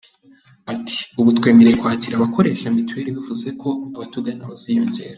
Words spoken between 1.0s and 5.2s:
“Ubu twemerewe kwakira abakoresha mituweri bivuze ko abatugana baziyongera.